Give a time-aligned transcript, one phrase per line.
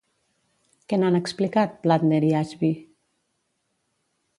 [0.93, 2.75] Què n'han explicat Platner i Ashby?